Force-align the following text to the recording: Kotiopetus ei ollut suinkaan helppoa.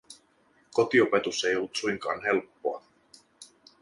Kotiopetus 0.73 1.43
ei 1.43 1.55
ollut 1.55 1.75
suinkaan 1.75 2.21
helppoa. 2.23 2.83